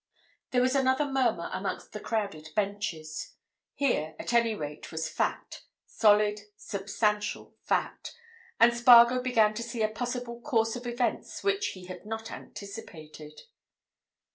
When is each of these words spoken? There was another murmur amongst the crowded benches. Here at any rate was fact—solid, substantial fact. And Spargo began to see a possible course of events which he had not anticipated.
There 0.49 0.63
was 0.63 0.73
another 0.73 1.05
murmur 1.05 1.51
amongst 1.53 1.91
the 1.91 1.99
crowded 1.99 2.49
benches. 2.55 3.35
Here 3.75 4.15
at 4.17 4.33
any 4.33 4.55
rate 4.55 4.91
was 4.91 5.07
fact—solid, 5.07 6.41
substantial 6.57 7.53
fact. 7.61 8.15
And 8.59 8.75
Spargo 8.75 9.21
began 9.21 9.53
to 9.53 9.61
see 9.61 9.83
a 9.83 9.87
possible 9.87 10.41
course 10.41 10.75
of 10.75 10.87
events 10.87 11.43
which 11.43 11.73
he 11.73 11.85
had 11.85 12.03
not 12.07 12.31
anticipated. 12.31 13.41